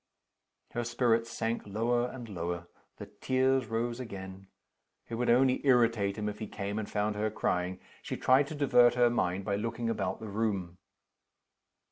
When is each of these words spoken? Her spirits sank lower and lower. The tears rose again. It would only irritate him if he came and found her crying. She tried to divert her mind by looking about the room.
Her 0.71 0.83
spirits 0.83 1.29
sank 1.29 1.61
lower 1.67 2.07
and 2.09 2.27
lower. 2.27 2.65
The 2.97 3.05
tears 3.05 3.67
rose 3.67 3.99
again. 3.99 4.47
It 5.07 5.13
would 5.13 5.29
only 5.29 5.63
irritate 5.63 6.17
him 6.17 6.27
if 6.27 6.39
he 6.39 6.47
came 6.47 6.79
and 6.79 6.89
found 6.89 7.15
her 7.15 7.29
crying. 7.29 7.79
She 8.01 8.17
tried 8.17 8.47
to 8.47 8.55
divert 8.55 8.95
her 8.95 9.11
mind 9.11 9.45
by 9.45 9.57
looking 9.57 9.91
about 9.91 10.19
the 10.19 10.27
room. 10.27 10.79